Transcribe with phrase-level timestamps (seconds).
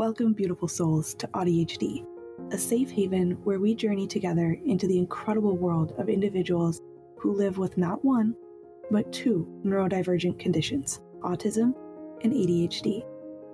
[0.00, 2.06] Welcome, beautiful souls, to AuDHD,
[2.52, 6.80] a safe haven where we journey together into the incredible world of individuals
[7.18, 8.34] who live with not one,
[8.90, 11.74] but two neurodivergent conditions autism
[12.24, 13.04] and ADHD.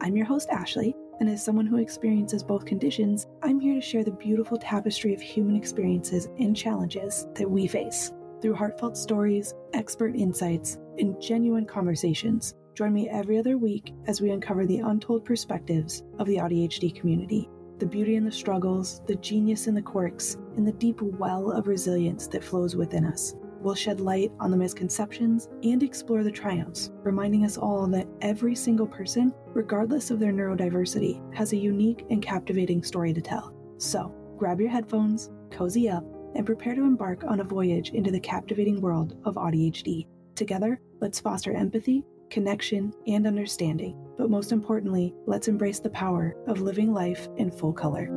[0.00, 4.04] I'm your host, Ashley, and as someone who experiences both conditions, I'm here to share
[4.04, 8.12] the beautiful tapestry of human experiences and challenges that we face.
[8.40, 14.30] Through heartfelt stories, expert insights, and genuine conversations, join me every other week as we
[14.30, 17.48] uncover the untold perspectives of the AuDHD community
[17.78, 21.66] the beauty in the struggles, the genius in the quirks, and the deep well of
[21.66, 23.34] resilience that flows within us.
[23.60, 28.54] We'll shed light on the misconceptions and explore the triumphs, reminding us all that every
[28.54, 33.54] single person, regardless of their neurodiversity, has a unique and captivating story to tell.
[33.76, 38.20] So, grab your headphones, cozy up, and prepare to embark on a voyage into the
[38.20, 40.06] captivating world of AuDHD.
[40.34, 43.96] Together, let's foster empathy, connection, and understanding.
[44.16, 48.10] But most importantly, let's embrace the power of living life in full color.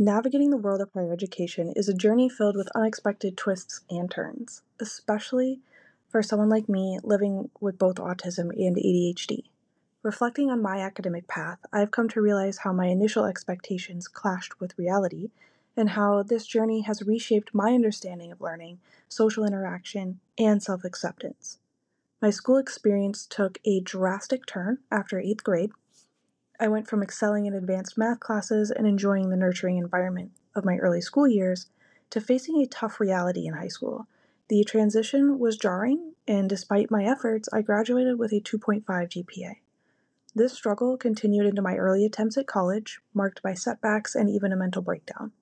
[0.00, 4.62] Navigating the world of higher education is a journey filled with unexpected twists and turns,
[4.78, 5.58] especially
[6.08, 9.44] for someone like me living with both autism and ADHD.
[10.02, 14.78] Reflecting on my academic path, I've come to realize how my initial expectations clashed with
[14.78, 15.30] reality,
[15.76, 21.58] and how this journey has reshaped my understanding of learning, social interaction, and self acceptance.
[22.22, 25.70] My school experience took a drastic turn after eighth grade
[26.60, 30.76] I went from excelling in advanced math classes and enjoying the nurturing environment of my
[30.78, 31.66] early school years
[32.10, 34.08] to facing a tough reality in high school.
[34.48, 39.56] The transition was jarring, and despite my efforts, I graduated with a 2.5 GPA.
[40.34, 44.56] This struggle continued into my early attempts at college, marked by setbacks and even a
[44.56, 45.32] mental breakdown.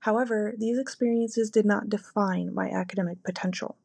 [0.00, 3.76] However, these experiences did not define my academic potential.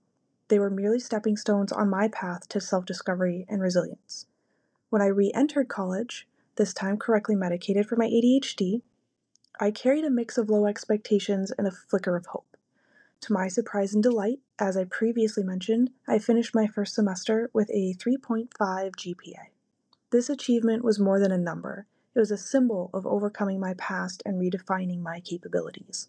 [0.48, 4.26] They were merely stepping stones on my path to self discovery and resilience.
[4.90, 8.82] When I re entered college, this time correctly medicated for my ADHD,
[9.60, 12.55] I carried a mix of low expectations and a flicker of hope.
[13.26, 17.72] To my surprise and delight, as I previously mentioned, I finished my first semester with
[17.72, 19.48] a 3.5 GPA.
[20.12, 24.22] This achievement was more than a number, it was a symbol of overcoming my past
[24.28, 26.08] and redefining my capabilities.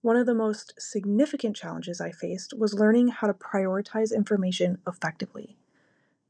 [0.00, 5.56] One of the most significant challenges I faced was learning how to prioritize information effectively.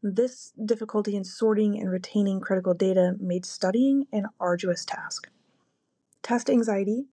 [0.02, 5.28] This difficulty in sorting and retaining critical data made studying an arduous task.
[6.22, 7.08] Test anxiety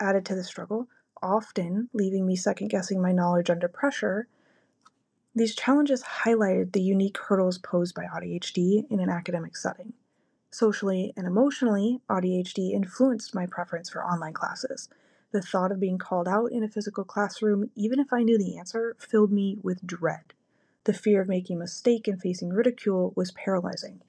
[0.00, 0.88] added to the struggle,
[1.22, 4.28] often leaving me second guessing my knowledge under pressure.
[5.34, 9.94] These challenges highlighted the unique hurdles posed by ADHD in an academic setting.
[10.50, 14.90] Socially and emotionally, ADHD influenced my preference for online classes.
[15.30, 18.58] The thought of being called out in a physical classroom, even if I knew the
[18.58, 20.34] answer, filled me with dread.
[20.84, 24.02] The fear of making a mistake and facing ridicule was paralyzing.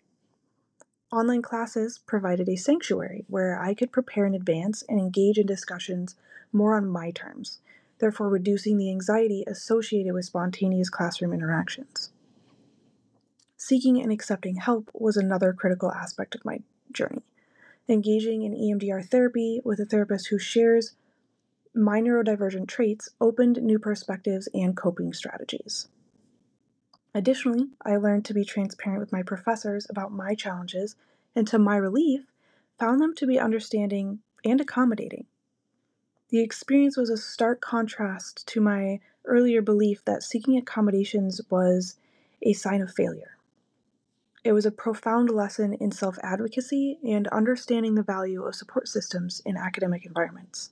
[1.13, 6.15] Online classes provided a sanctuary where I could prepare in advance and engage in discussions
[6.51, 7.59] more on my terms,
[7.99, 12.09] therefore reducing the anxiety associated with spontaneous classroom interactions.
[13.55, 17.21] Seeking and accepting help was another critical aspect of my journey.
[17.87, 20.95] Engaging in EMDR therapy with a therapist who shares
[21.75, 25.89] my neurodivergent traits opened new perspectives and coping strategies.
[27.13, 30.95] Additionally, I learned to be transparent with my professors about my challenges,
[31.35, 32.31] and to my relief,
[32.79, 35.27] found them to be understanding and accommodating.
[36.29, 41.95] The experience was a stark contrast to my earlier belief that seeking accommodations was
[42.41, 43.37] a sign of failure.
[44.43, 49.41] It was a profound lesson in self advocacy and understanding the value of support systems
[49.45, 50.71] in academic environments.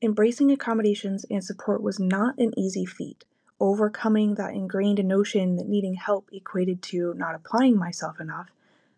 [0.00, 3.24] Embracing accommodations and support was not an easy feat,
[3.60, 8.50] overcoming that ingrained notion that needing help equated to not applying myself enough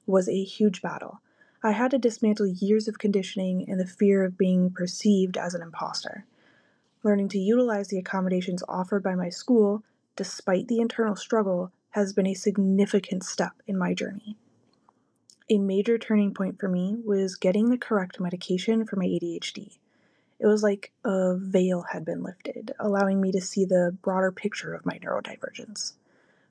[0.06, 1.20] was a huge battle.
[1.62, 5.62] I had to dismantle years of conditioning and the fear of being perceived as an
[5.62, 6.24] imposter.
[7.02, 9.82] Learning to utilize the accommodations offered by my school,
[10.16, 14.36] despite the internal struggle, has been a significant step in my journey.
[15.48, 19.78] A major turning point for me was getting the correct medication for my ADHD.
[20.40, 24.72] It was like a veil had been lifted, allowing me to see the broader picture
[24.72, 25.92] of my neurodivergence.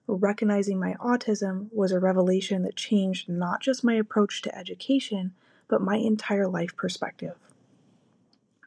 [0.07, 5.33] Recognizing my autism was a revelation that changed not just my approach to education,
[5.67, 7.35] but my entire life perspective.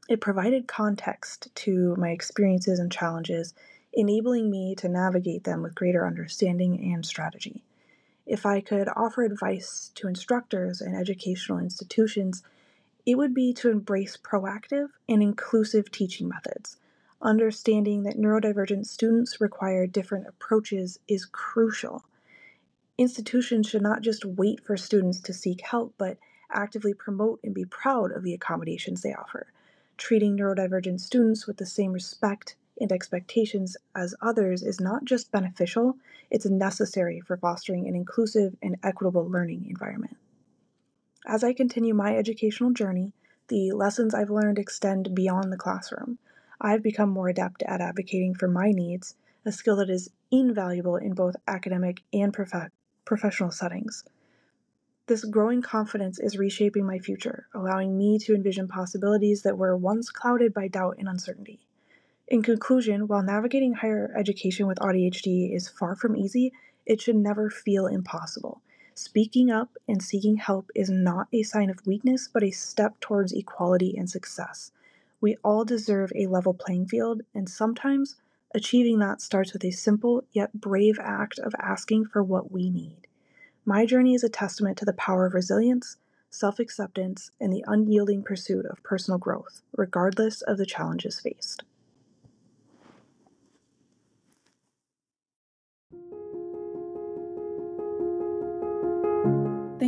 [0.09, 3.55] It provided context to my experiences and challenges,
[3.93, 7.63] enabling me to navigate them with greater understanding and strategy.
[8.27, 12.43] If I could offer advice to instructors and educational institutions,
[13.05, 16.77] it would be to embrace proactive and inclusive teaching methods.
[17.21, 22.05] Understanding that neurodivergent students require different approaches is crucial.
[22.99, 26.19] Institutions should not just wait for students to seek help, but
[26.51, 29.47] actively promote and be proud of the accommodations they offer.
[29.97, 35.97] Treating neurodivergent students with the same respect and expectations as others is not just beneficial,
[36.31, 40.17] it's necessary for fostering an inclusive and equitable learning environment.
[41.25, 43.13] As I continue my educational journey,
[43.47, 46.19] the lessons I've learned extend beyond the classroom.
[46.61, 49.15] I've become more adept at advocating for my needs,
[49.45, 52.73] a skill that is invaluable in both academic and prof-
[53.05, 54.03] professional settings.
[55.07, 60.11] This growing confidence is reshaping my future, allowing me to envision possibilities that were once
[60.11, 61.61] clouded by doubt and uncertainty.
[62.27, 66.53] In conclusion, while navigating higher education with AuDHD is far from easy,
[66.85, 68.61] it should never feel impossible.
[68.95, 73.33] Speaking up and seeking help is not a sign of weakness, but a step towards
[73.33, 74.71] equality and success.
[75.19, 78.17] We all deserve a level playing field, and sometimes
[78.55, 83.07] achieving that starts with a simple yet brave act of asking for what we need.
[83.65, 85.97] My journey is a testament to the power of resilience,
[86.29, 91.63] self acceptance, and the unyielding pursuit of personal growth, regardless of the challenges faced.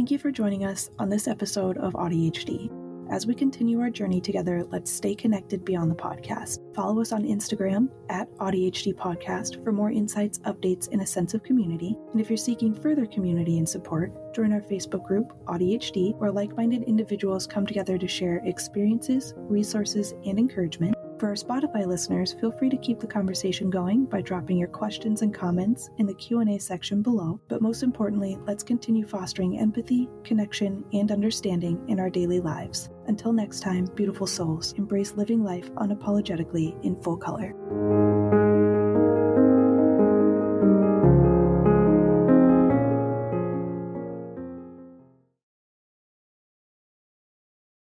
[0.04, 2.70] Thank you for joining us on this episode of AuDHD.
[3.10, 6.58] As we continue our journey together, let's stay connected beyond the podcast.
[6.74, 11.42] Follow us on Instagram at AuDHD Podcast for more insights, updates, and a sense of
[11.42, 11.96] community.
[12.12, 16.54] And if you're seeking further community and support, join our Facebook group, AuDHD, where like
[16.54, 20.94] minded individuals come together to share experiences, resources, and encouragement.
[21.24, 25.22] For our Spotify listeners, feel free to keep the conversation going by dropping your questions
[25.22, 27.40] and comments in the Q&A section below.
[27.48, 32.90] But most importantly, let's continue fostering empathy, connection, and understanding in our daily lives.
[33.06, 37.54] Until next time, beautiful souls, embrace living life unapologetically in full color.